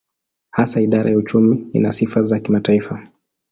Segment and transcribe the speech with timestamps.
[0.51, 3.07] Hasa idara ya uchumi ina sifa za kimataifa.